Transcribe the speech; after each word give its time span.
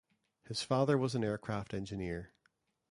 His 0.47 0.63
father 0.63 0.97
was 0.97 1.13
an 1.13 1.23
aircraft 1.23 1.75
engineer. 1.75 2.31